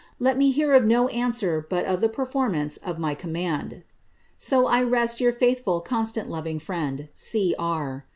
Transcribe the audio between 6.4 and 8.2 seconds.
friend,^ «C. R.